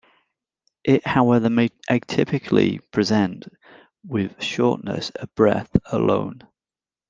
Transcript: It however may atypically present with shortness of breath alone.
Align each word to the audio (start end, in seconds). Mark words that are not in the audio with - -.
It 0.83 1.05
however 1.05 1.51
may 1.51 1.69
atypically 1.87 2.79
present 2.89 3.45
with 4.03 4.41
shortness 4.41 5.11
of 5.11 5.31
breath 5.35 5.69
alone. 5.91 6.41